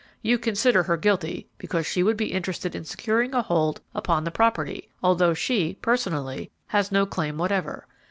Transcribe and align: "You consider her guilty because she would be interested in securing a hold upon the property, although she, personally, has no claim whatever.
"You 0.23 0.39
consider 0.39 0.81
her 0.81 0.97
guilty 0.97 1.47
because 1.59 1.85
she 1.85 2.01
would 2.01 2.17
be 2.17 2.33
interested 2.33 2.73
in 2.73 2.85
securing 2.85 3.35
a 3.35 3.43
hold 3.43 3.81
upon 3.93 4.23
the 4.23 4.31
property, 4.31 4.89
although 5.03 5.35
she, 5.35 5.75
personally, 5.75 6.49
has 6.69 6.91
no 6.91 7.05
claim 7.05 7.37
whatever. 7.37 7.85